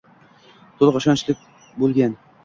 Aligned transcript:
to‘liq, 0.79 0.95
ishonchli 0.99 1.35
bo‘lgan 1.83 2.17